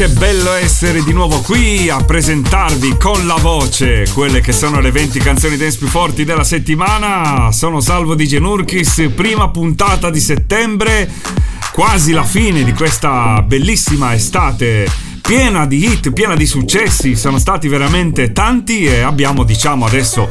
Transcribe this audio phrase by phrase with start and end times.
[0.00, 4.90] che bello essere di nuovo qui a presentarvi con la voce quelle che sono le
[4.90, 7.52] 20 canzoni dance più forti della settimana.
[7.52, 11.12] Sono Salvo di Genurkis, prima puntata di settembre,
[11.74, 14.88] quasi la fine di questa bellissima estate
[15.20, 20.30] piena di hit, piena di successi, sono stati veramente tanti e abbiamo diciamo adesso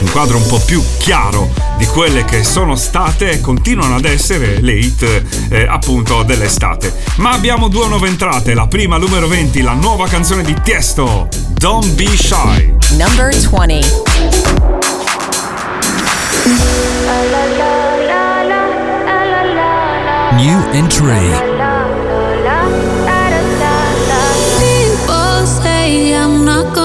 [0.00, 4.60] un quadro un po' più chiaro di quelle che sono state e continuano ad essere
[4.60, 6.92] le hit eh, appunto dell'estate.
[7.16, 11.92] Ma abbiamo due nuove entrate, la prima numero 20, la nuova canzone di Tiesto, Don't
[11.94, 12.74] Be Shy.
[12.96, 13.80] Number 20.
[20.36, 21.49] New entry.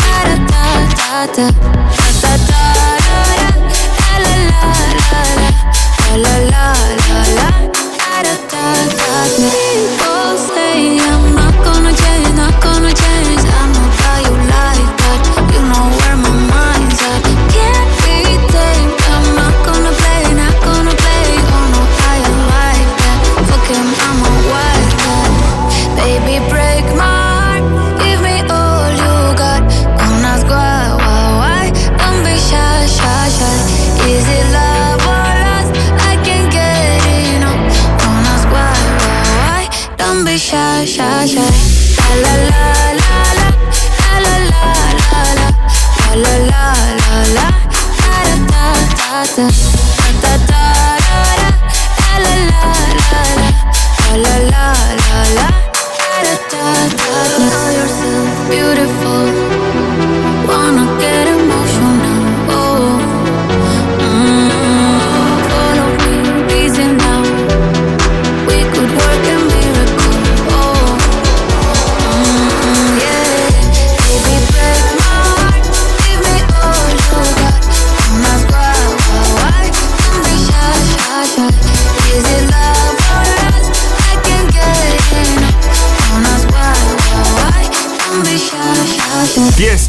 [0.00, 0.64] da da
[0.98, 3.18] da da, da da da da,
[4.02, 8.66] la la la la, la la la la, la da da
[8.98, 9.91] da da.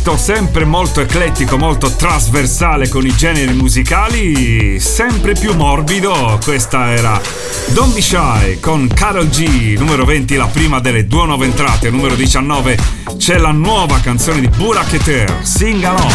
[0.03, 6.37] Tiesto sempre molto eclettico, molto trasversale con i generi musicali, sempre più morbido.
[6.43, 7.21] Questa era
[7.67, 11.89] Don't Be Shy con Carol G, numero 20, la prima delle due nuove entrate.
[11.89, 12.77] Numero 19
[13.15, 16.11] c'è la nuova canzone di Burak Eter, Sing Along.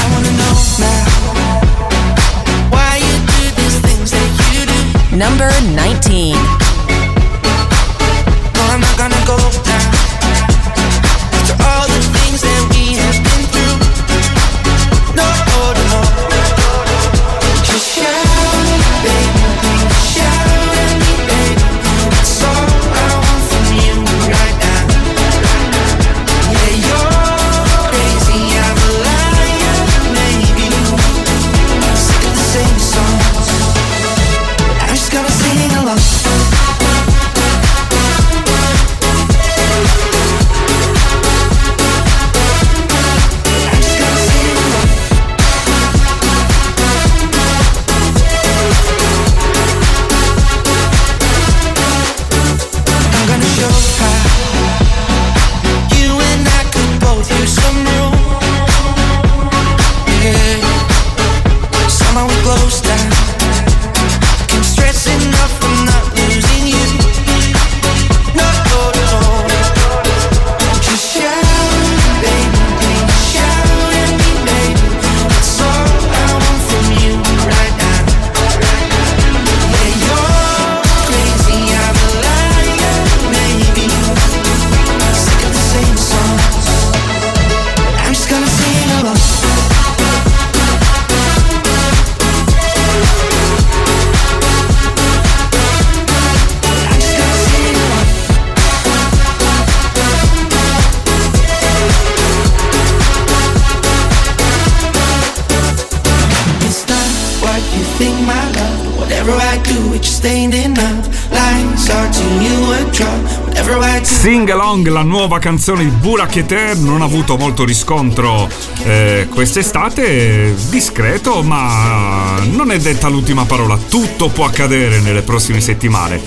[114.79, 118.49] Along, la nuova canzone di Burak Eter, non ha avuto molto riscontro
[118.85, 126.21] eh, quest'estate, discreto, ma non è detta l'ultima parola, tutto può accadere nelle prossime settimane.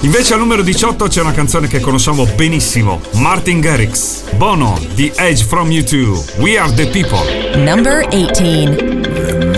[0.00, 5.44] Invece al numero 18 c'è una canzone che conosciamo benissimo, Martin Garrix, Bono, The Edge
[5.44, 7.62] from U2, We Are the People.
[7.64, 9.06] Number 18.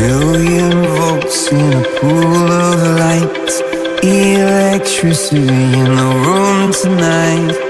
[0.00, 3.50] million volts in a pool of light.
[4.02, 7.69] Electricity in the room tonight.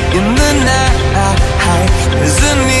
[0.17, 1.01] in the night.
[2.11, 2.80] There's an image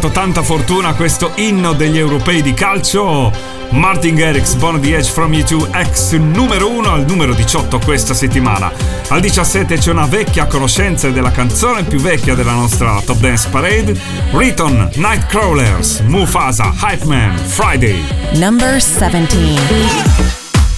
[0.00, 3.30] portato tanta fortuna questo inno degli europei di calcio.
[3.70, 8.72] Martin Garrix, Bono the Edge from U2, ex numero 1 al numero 18 questa settimana.
[9.08, 13.94] Al 17 c'è una vecchia conoscenza della canzone più vecchia della nostra Top Dance Parade,
[14.32, 18.02] Riton, Nightcrawlers, Mufasa, Hype Man, Friday.
[18.36, 19.58] Number 17.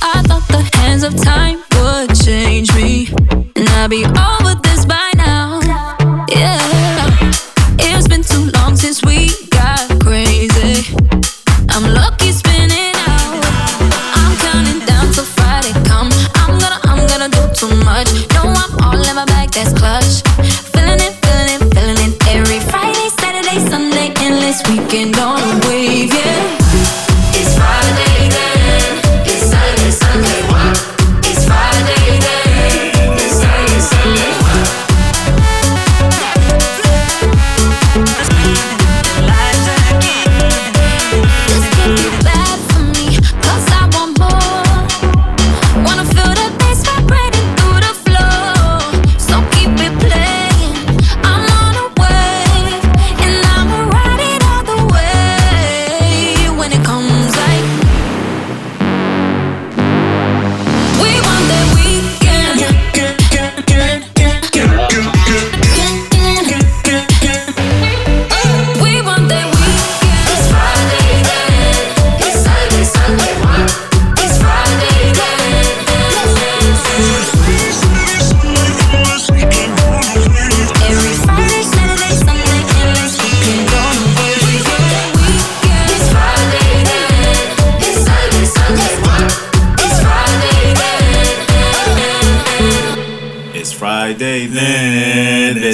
[0.02, 3.08] I thought the hands of time would change me,
[3.54, 5.60] and I'd be over this by now.
[6.28, 6.61] Yeah,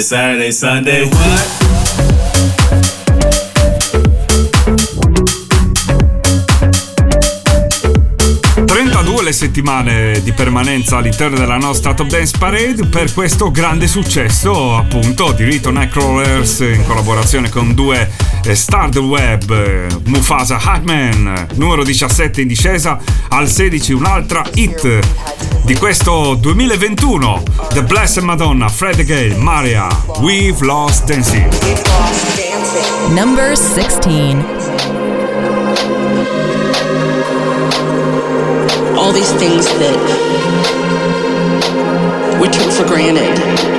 [0.09, 1.03] Saturday, Sunday.
[1.03, 1.69] What?
[8.65, 14.75] 32 le settimane di permanenza all'interno della nostra Top Dance Parade per questo grande successo
[14.75, 18.09] appunto di Rito Nightcrawlers in collaborazione con due
[18.43, 22.99] eh, star del web eh, Mufasa Hackman numero 17 in discesa
[23.29, 24.99] al 16 un'altra hit
[25.69, 29.87] di questo 2021 The Blessed Madonna Fred Gale Maria
[30.19, 31.47] We've Lost Dancing
[33.13, 34.43] Number 16.
[38.95, 39.95] all these things that
[42.41, 43.78] we took for granted.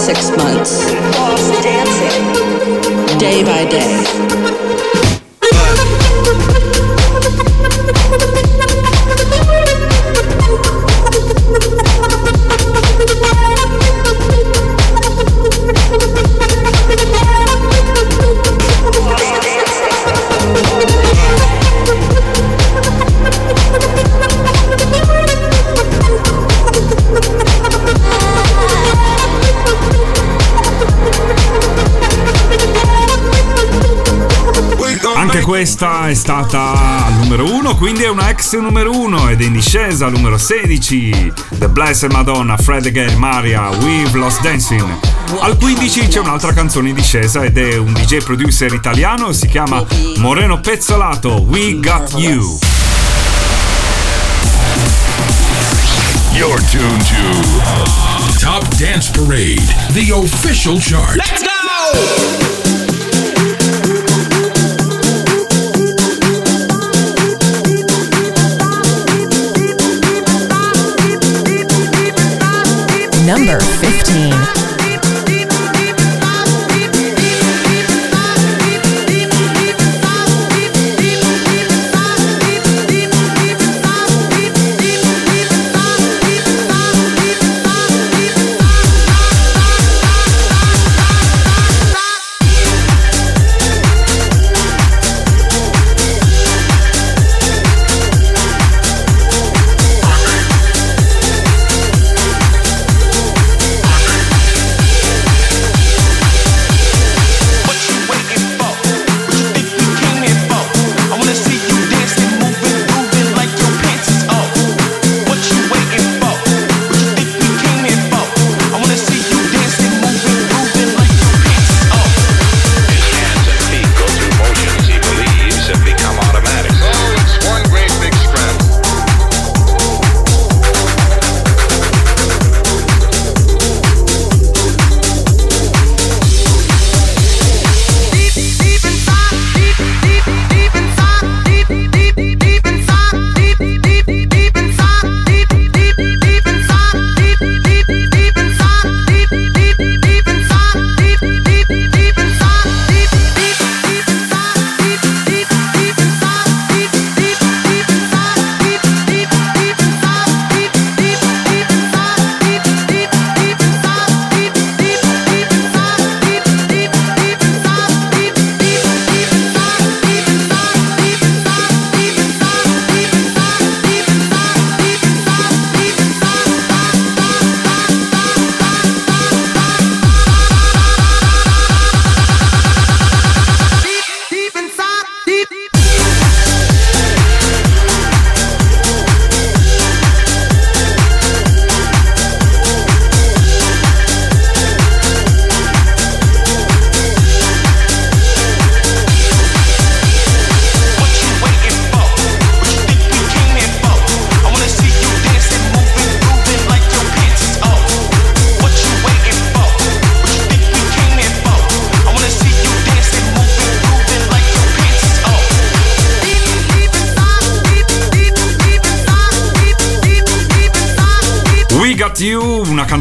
[0.00, 0.79] Six months,
[35.60, 39.52] questa è stata al numero 1, quindi è una ex numero 1 ed è in
[39.52, 41.32] discesa al numero 16.
[41.58, 44.90] The Blessed Madonna, Fred again, Maria, We've Lost Dancing.
[45.38, 49.84] Al 15 c'è un'altra canzone in discesa ed è un DJ producer italiano, si chiama
[50.16, 52.58] Moreno Pezzolato, We Got You.
[56.32, 59.60] You're tuned to Top Dance Parade,
[59.92, 61.16] the official chart.
[61.16, 62.59] Let's go!
[73.30, 74.69] Number 15.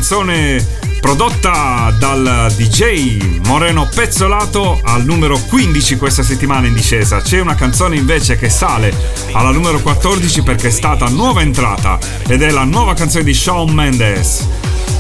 [0.10, 0.66] Canzone
[1.00, 7.22] prodotta dal DJ Moreno Pezzolato al numero 15 questa settimana in discesa.
[7.22, 8.92] C'è una canzone invece che sale
[9.34, 13.70] alla numero 14 perché è stata nuova entrata ed è la nuova canzone di Shawn
[13.70, 14.48] Mendes,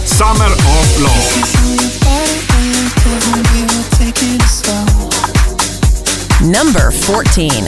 [0.03, 1.47] Summer of Love.
[6.41, 7.67] Number 14.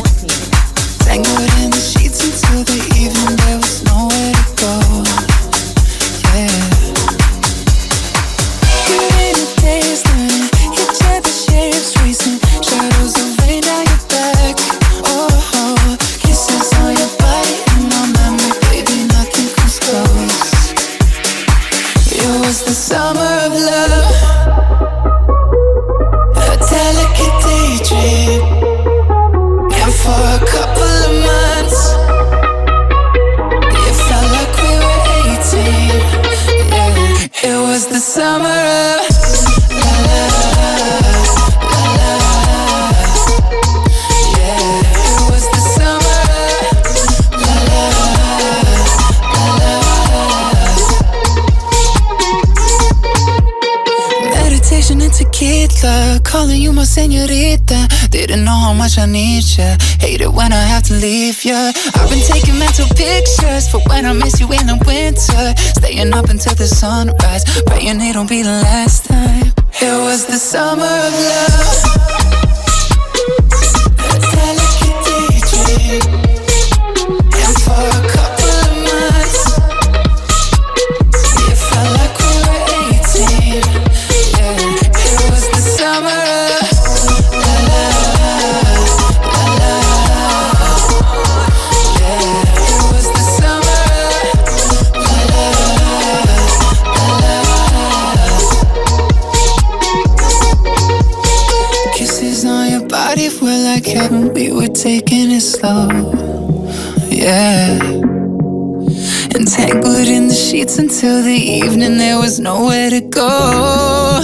[56.41, 58.00] Calling you my señorita.
[58.11, 59.77] Didn't know how much I need ya.
[60.01, 61.71] Hate it when I have to leave ya.
[61.95, 65.55] I've been taking mental pictures for when I miss you in the winter.
[65.79, 69.53] Staying up until the sunrise, praying it won't be the last time.
[69.81, 72.10] It was the summer of love.
[105.61, 105.87] Slow.
[107.09, 107.77] Yeah.
[109.35, 114.21] Entangled in the sheets until the evening, there was nowhere to go.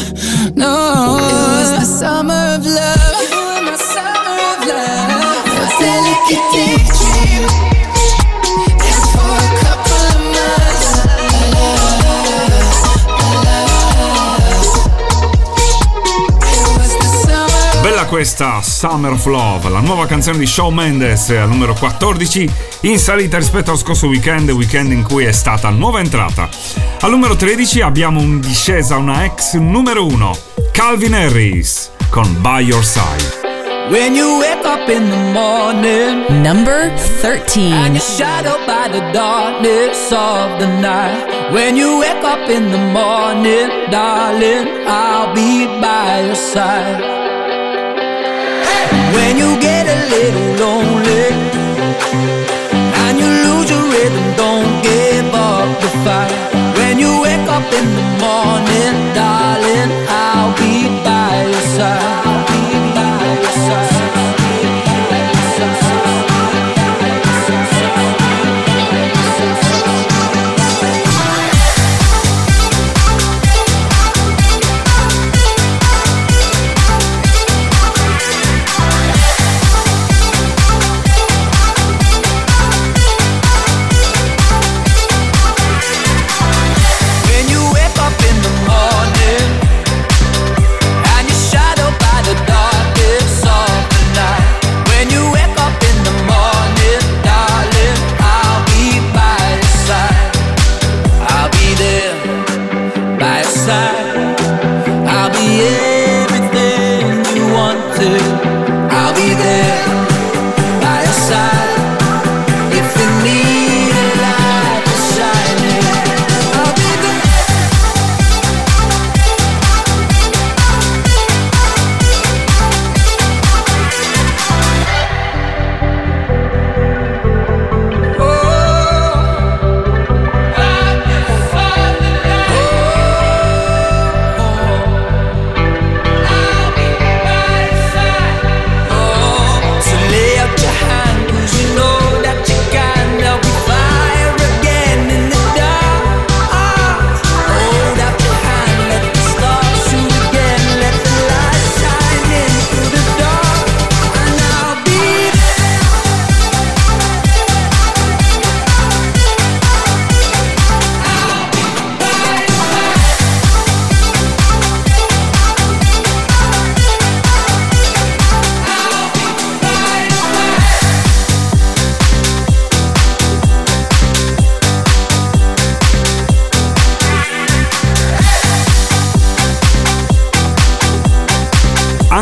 [0.56, 2.77] No, it was the summer of love.
[18.08, 22.50] Questa Summer of Love, la nuova canzone di Shawn Mendes al numero 14,
[22.82, 26.50] in salita rispetto al scorso weekend, weekend in cui è stata nuova entrata.
[27.02, 30.38] Al numero 13 abbiamo in discesa una ex numero 1,
[30.72, 33.46] Calvin Harris con By Your Side.
[33.90, 37.94] When you wake up in the morning, Number and 13.
[37.94, 41.52] you're shadowed by the darkness of the night.
[41.52, 47.17] When you wake up in the morning, darling, I'll be by your side.
[49.16, 51.26] When you get a little lonely
[53.04, 56.32] and you lose your rhythm, don't give up the fight.
[56.78, 59.07] When you wake up in the morning,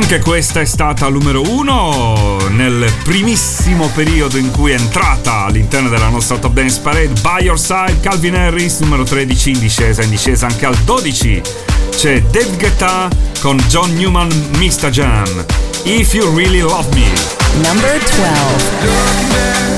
[0.08, 6.10] Anche questa è stata numero uno nel primissimo periodo in cui è entrata all'interno della
[6.10, 7.20] nostra Top Dance Parade.
[7.22, 11.42] By Your Side, Calvin Harris, numero 13 in discesa, in discesa anche al 12.
[11.90, 13.10] C'è Dave Guetta
[13.42, 14.92] con John Newman, Mr.
[14.92, 15.44] Jam.
[15.86, 17.10] If You Really Love Me.
[17.64, 19.75] Number 12.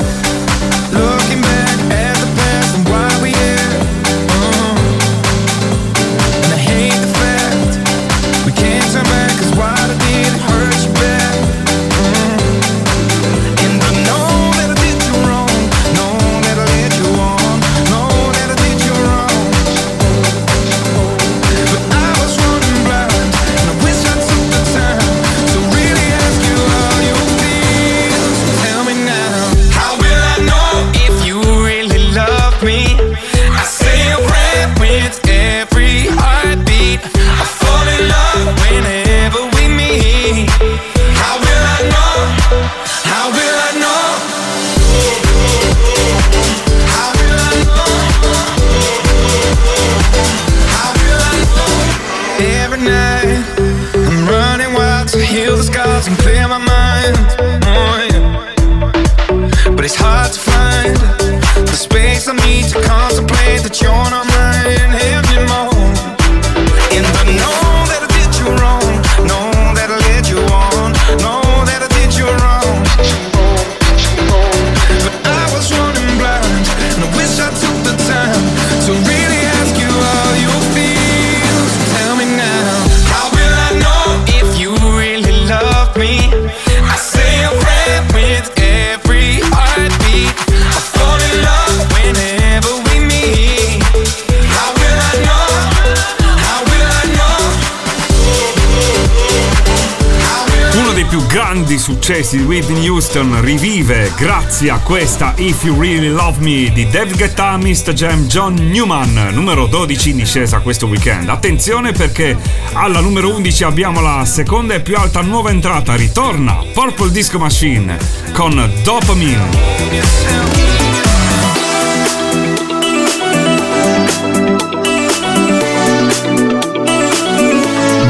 [102.08, 107.18] successi di Whitney Houston rivive grazie a questa If You Really Love Me di David
[107.18, 107.92] Guetta, Mr.
[107.92, 111.28] Jam John Newman, numero 12 in discesa questo weekend.
[111.28, 112.38] Attenzione perché
[112.72, 117.98] alla numero 11 abbiamo la seconda e più alta nuova entrata, ritorna Purple Disco Machine
[118.32, 119.50] con Dopamine.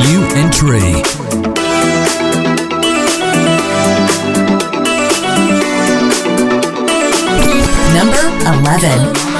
[0.03, 1.56] New entry.
[8.47, 9.36] 11.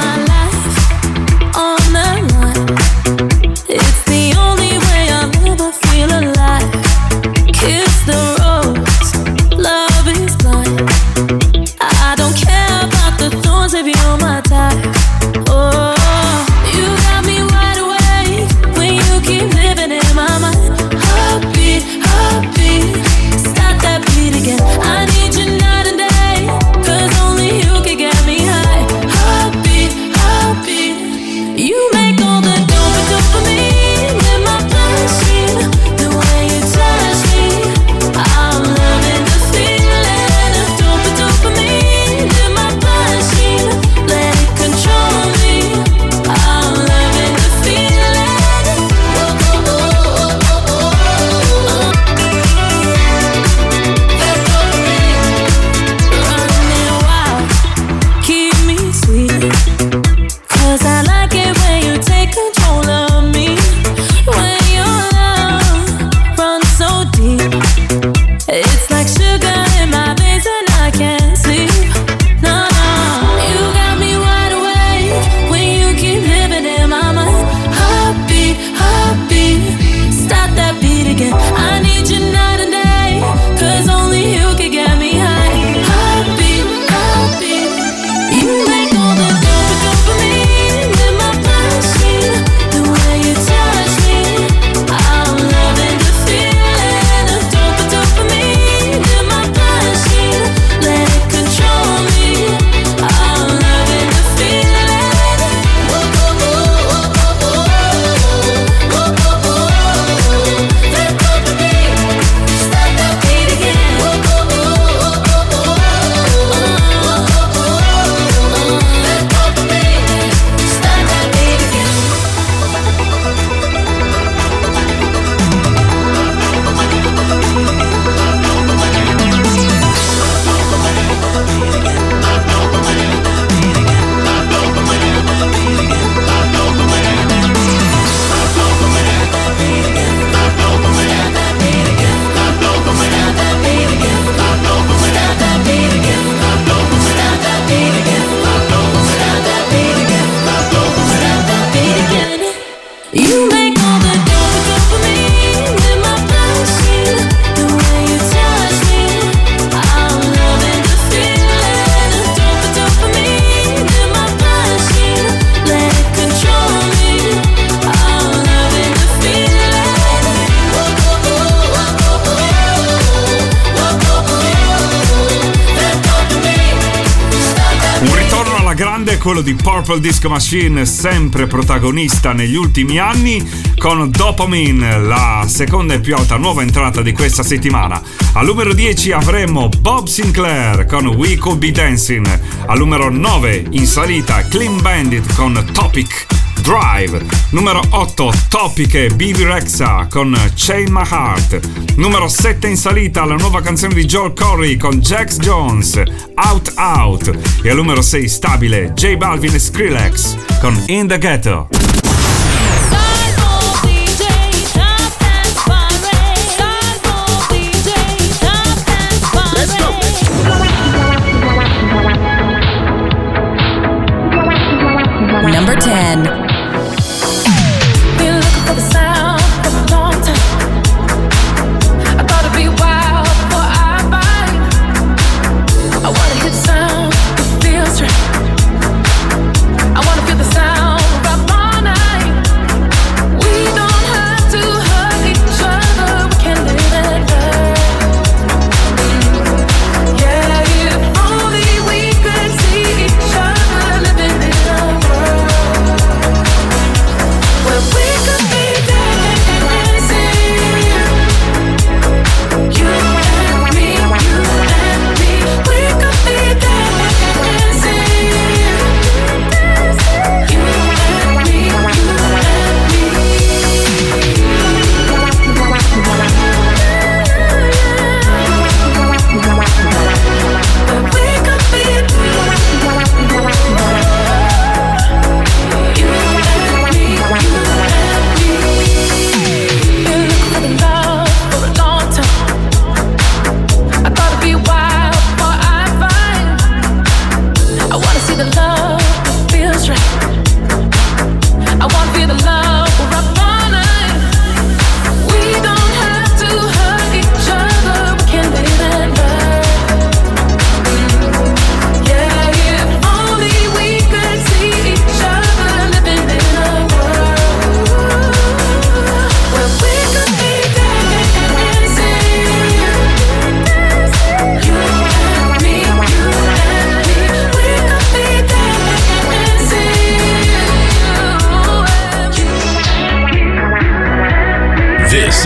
[179.87, 183.41] Purple Disco Machine, sempre protagonista negli ultimi anni,
[183.77, 188.01] con Dopamine, la seconda e più alta nuova entrata di questa settimana.
[188.33, 192.27] Al numero 10 avremo Bob Sinclair con We Could Be Dancing.
[192.65, 196.25] Al numero 9 in salita Clean Bandit con Topic
[196.61, 197.25] Drive.
[197.51, 201.86] Numero 8 Topic e BB Rexa con Chain My Heart.
[201.97, 205.99] Numero 7 in salita la nuova canzone di Joel Corey con Jax Jones,
[206.35, 207.39] Out Out.
[207.63, 211.96] E al numero 6 stabile J Balvin e Skrillex con In the Ghetto.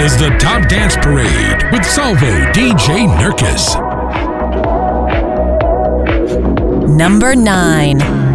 [0.01, 3.77] is the Top Dance Parade with Salvo DJ Nurkis.
[6.97, 8.30] Number 9.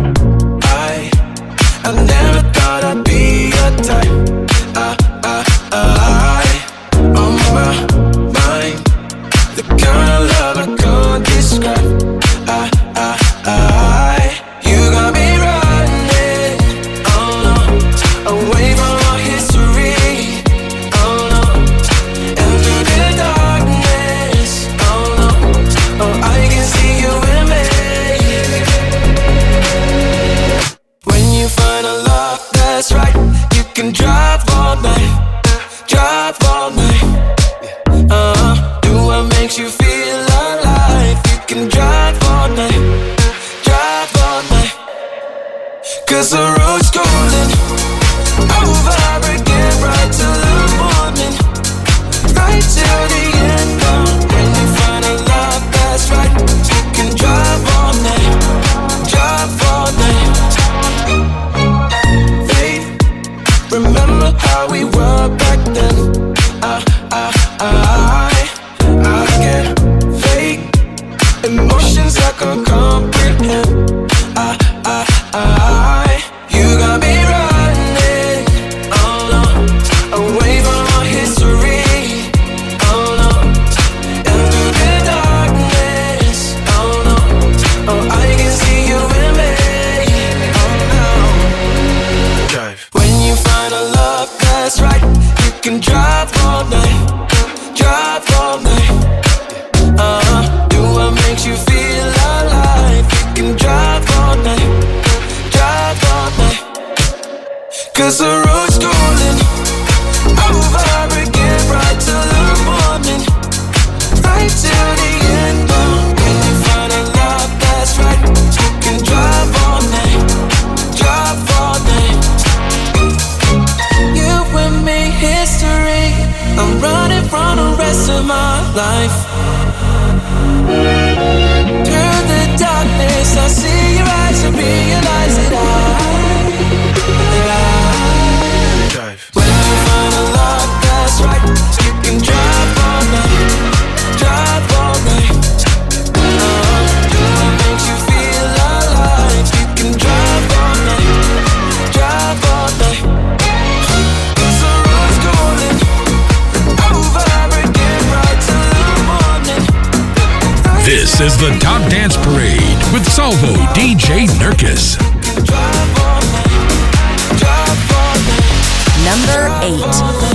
[169.67, 170.26] Number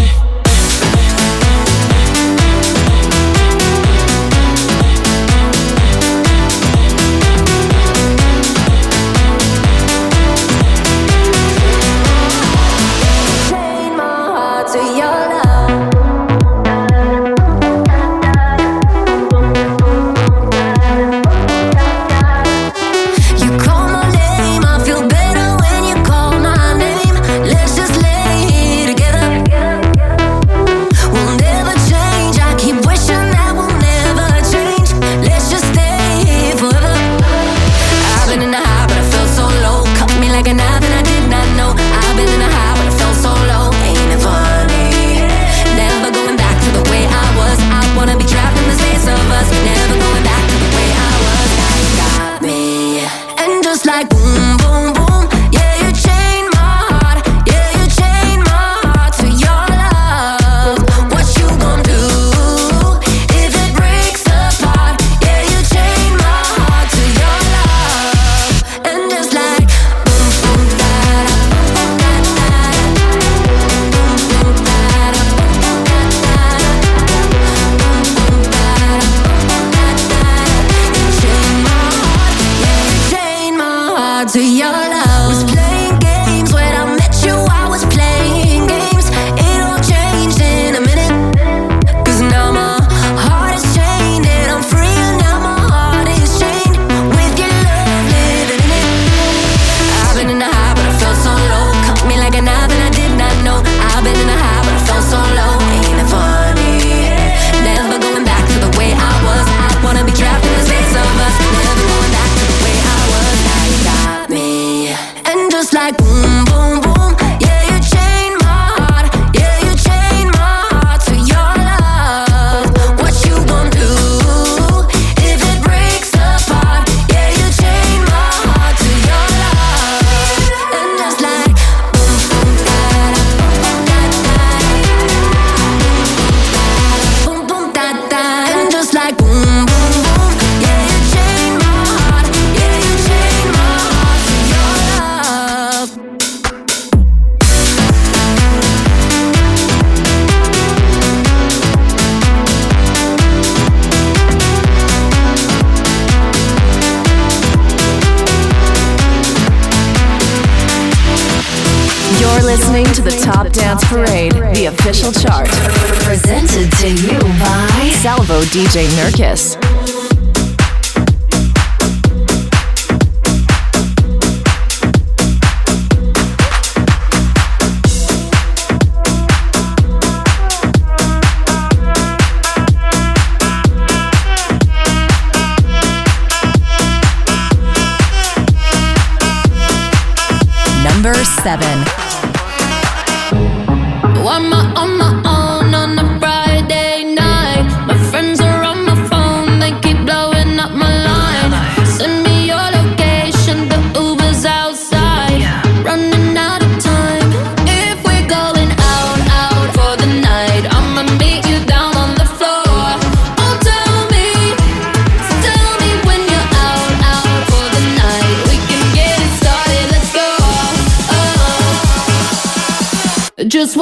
[169.02, 169.61] DJ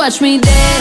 [0.10, 0.79] Just watch me dance.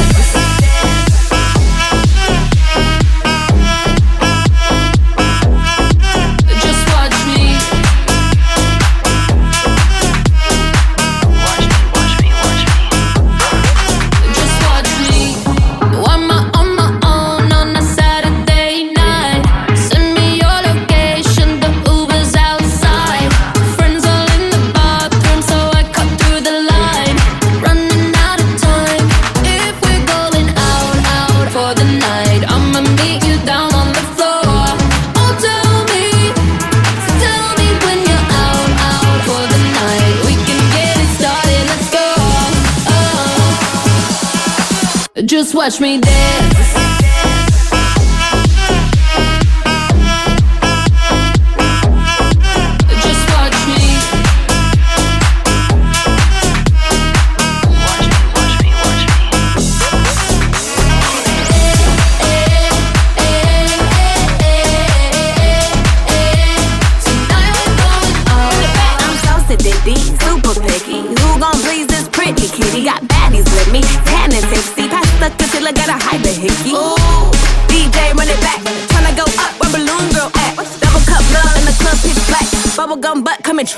[45.69, 46.08] touch me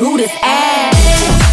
[0.00, 1.49] Who this ass?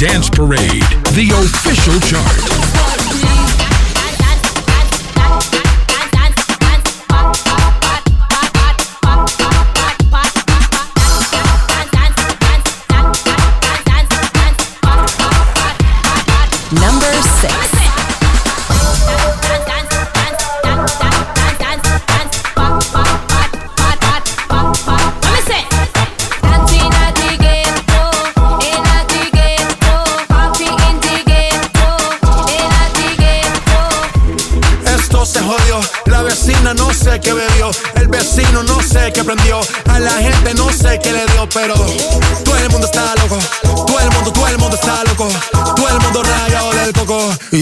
[0.00, 0.80] Dance Parade,
[1.12, 2.69] the official chart.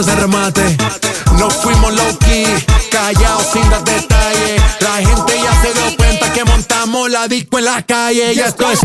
[0.00, 0.76] remate.
[1.38, 2.46] No fuimos low key,
[2.90, 4.62] callados sin dar detalles.
[4.80, 8.34] La gente ya se dio cuenta que montamos la disco en la calle.
[8.34, 8.76] Ya estoy.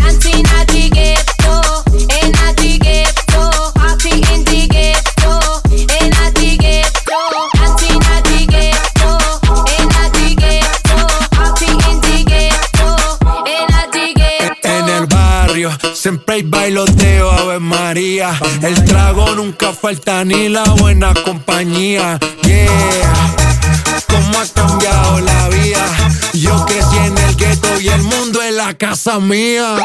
[19.37, 22.17] nunca falta ni la buena compañía.
[22.41, 23.35] Yeah,
[24.07, 25.85] cómo ha cambiado la vida.
[26.33, 29.77] Yo crecí en el gueto y el mundo es la casa mía.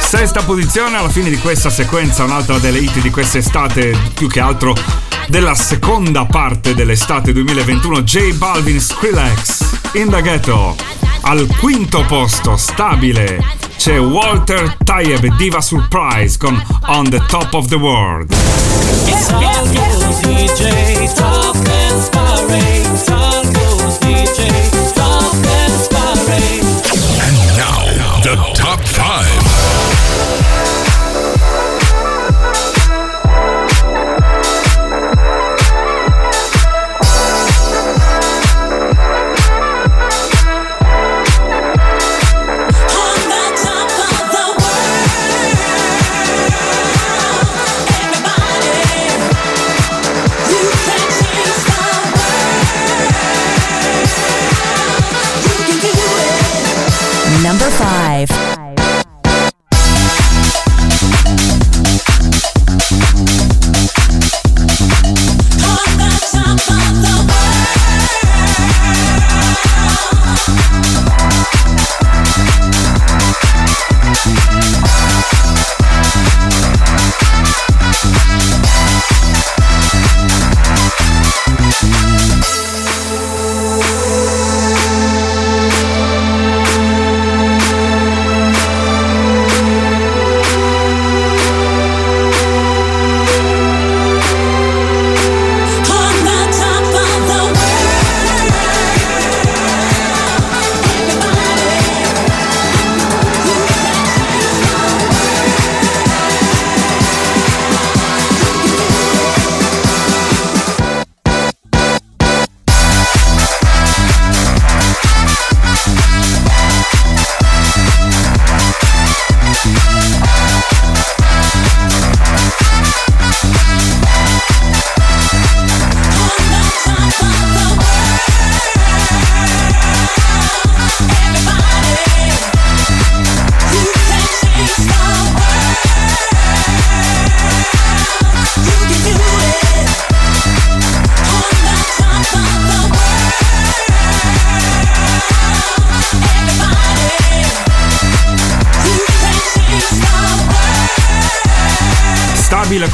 [0.00, 5.01] Sesta posizione alla fine di questa sequenza, un'altra delle hit di quest'estate, più che altro
[5.28, 10.76] della seconda parte dell'estate 2021 J Balvin Skrillex in the ghetto.
[11.22, 13.42] Al quinto posto stabile
[13.76, 18.32] c'è Walter Tayeb Diva Surprise con On the Top of the World.
[19.06, 19.82] Yeah, yeah, yeah.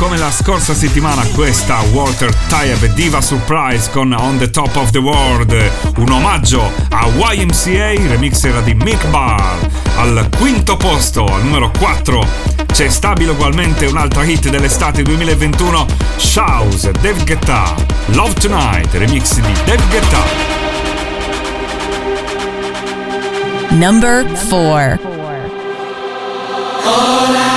[0.08, 4.98] Come la scorsa settimana questa Walter Tyab Diva Surprise con On the Top of the
[4.98, 5.54] World,
[5.98, 9.68] un omaggio a YMCA, remix era di Mick Barr.
[9.96, 12.26] Al quinto posto, al numero 4,
[12.72, 15.86] c'è stabile ugualmente un'altra hit dell'estate 2021,
[16.16, 17.74] Shouse, Dave Guetta,
[18.06, 20.22] Love Tonight, remix di Dave Guetta.
[23.68, 24.98] Number 4.
[26.84, 27.47] All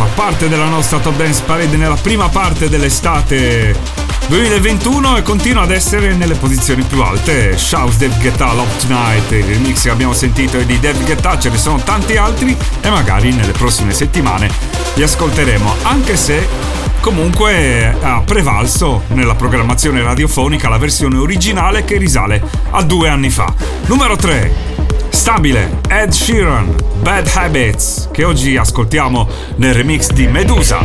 [0.00, 3.76] entrata a far parte della nostra Top Dance Parade nella prima parte dell'estate
[4.28, 7.56] 2021 e continua ad essere nelle posizioni più alte.
[7.56, 11.50] Shouse Dave Guetta Love Tonight, il remix che abbiamo sentito è di Dave Guetta, ce
[11.50, 14.50] ne sono tanti altri e magari nelle prossime settimane
[14.94, 16.46] li ascolteremo, anche se
[17.00, 23.52] comunque ha prevalso nella programmazione radiofonica la versione originale che risale a due anni fa.
[23.86, 24.78] Numero 3.
[25.08, 26.72] Stabile, Ed Sheeran,
[27.02, 30.80] Bad Habits, che oggi ascoltiamo nel remix di Medusa.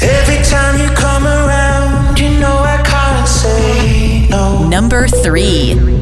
[0.00, 4.68] Every time you come around, you know I can't say no.
[4.68, 5.93] Number 3.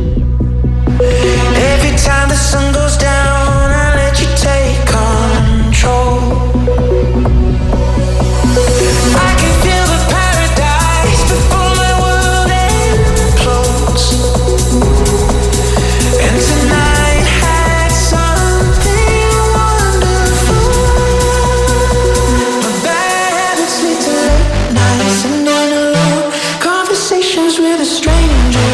[27.62, 28.71] With a stranger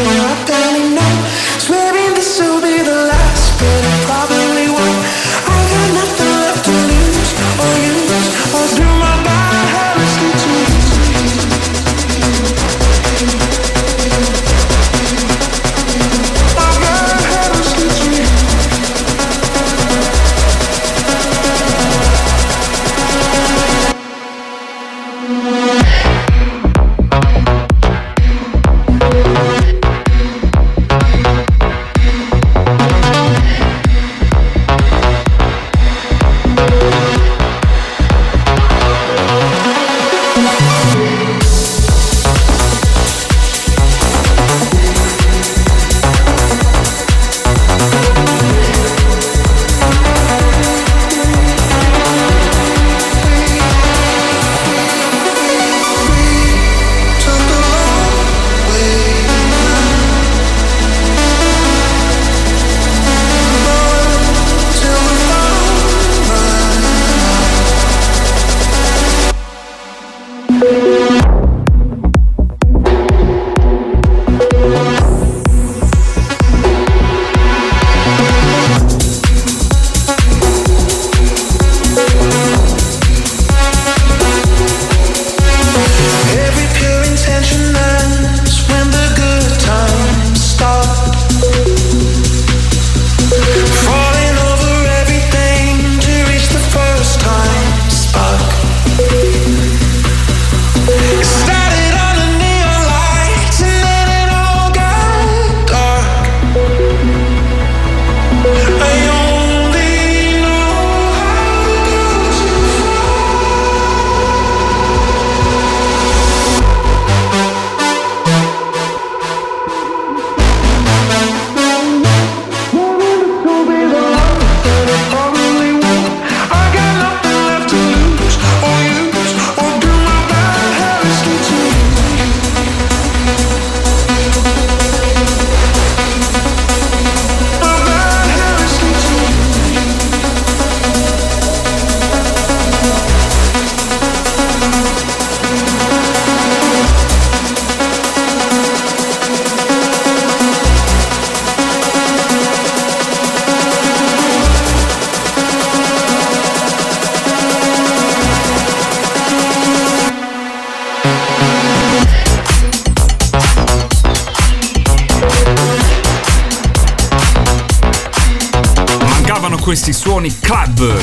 [170.79, 170.99] club.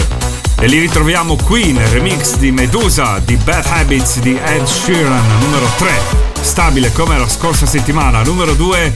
[0.59, 5.67] E li ritroviamo qui nel remix di Medusa di Bad Habits di Ed Sheeran numero
[5.77, 5.91] 3
[6.41, 8.23] stabile come la scorsa settimana.
[8.23, 8.93] Numero 2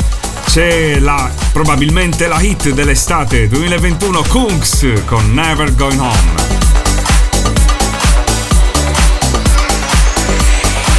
[0.47, 6.49] c'è la probabilmente la hit dell'estate 2021 Kunks con Never Going Home.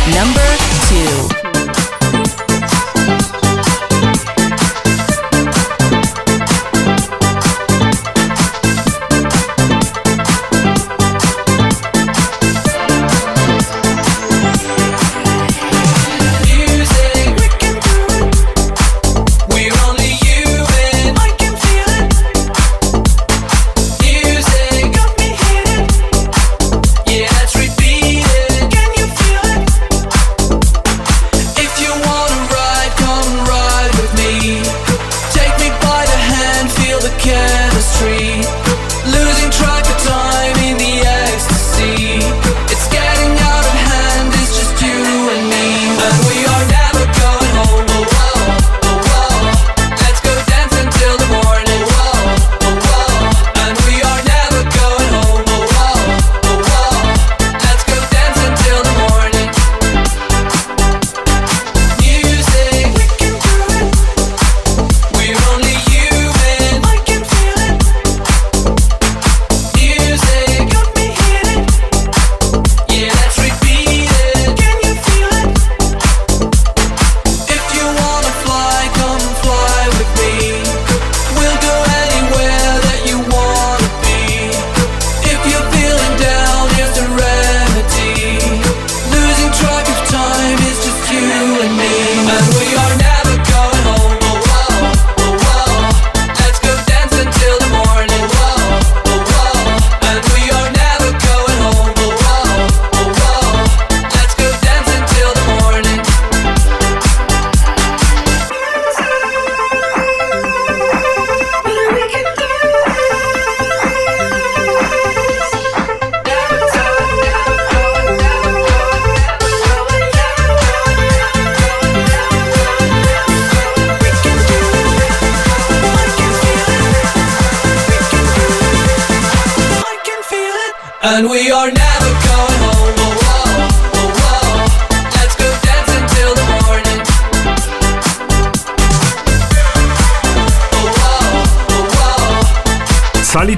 [0.06, 0.58] Number
[0.88, 1.41] two.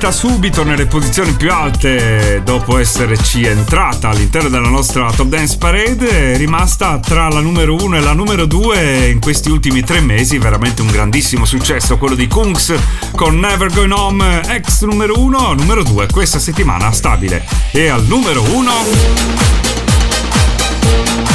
[0.03, 6.33] Salita subito nelle posizioni più alte dopo esserci entrata all'interno della nostra Top Dance Parade,
[6.33, 10.37] è rimasta tra la numero 1 e la numero 2 in questi ultimi tre mesi,
[10.37, 12.73] veramente un grandissimo successo quello di Kungs
[13.11, 17.45] con Never Going Home, ex numero 1, numero 2 questa settimana stabile.
[17.71, 18.71] E al numero 1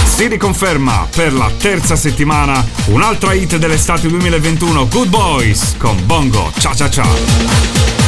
[0.05, 6.75] si riconferma per la terza settimana un'altra hit dell'estate 2021, Good Boys con Bongo Cia
[6.75, 8.08] Cia Cia.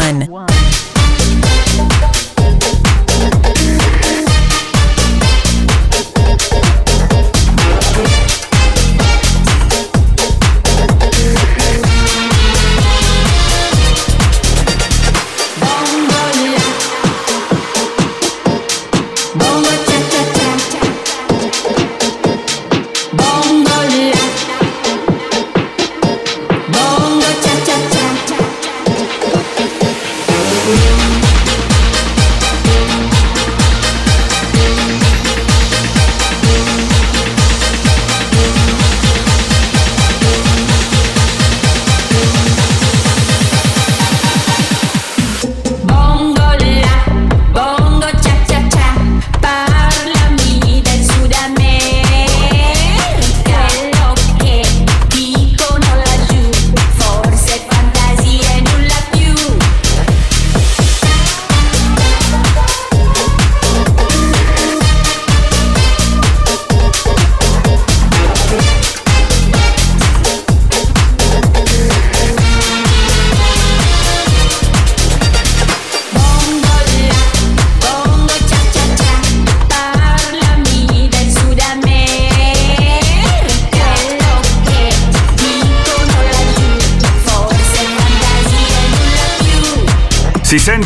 [30.71, 31.20] you.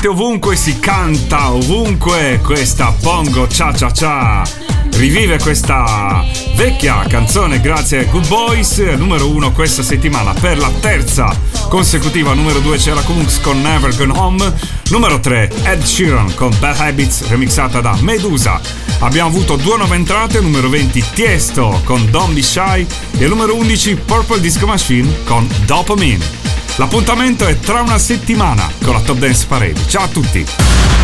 [0.06, 4.44] Sente ovunque, si canta ovunque questa Pongo Cha Cha Cha.
[4.92, 6.24] Rivive questa
[6.56, 11.36] vecchia canzone grazie a Good Boys, numero uno questa settimana per la terza
[11.70, 14.54] consecutiva, numero due c'era Kungs con Never Gone Home,
[14.90, 18.62] numero 3 Ed Sheeran con Bad Habits remixata da Medusa.
[19.00, 22.86] Abbiamo avuto due nuove entrate, numero 20 Tiesto con Don't Be Shy
[23.18, 26.45] e numero 11 Purple Disco Machine con Dopamine.
[26.78, 29.80] L'appuntamento è tra una settimana con la Top Dance Parade.
[29.88, 30.46] Ciao a tutti!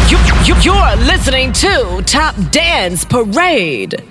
[0.08, 4.11] You, you, you're listening to Top Dance Parade.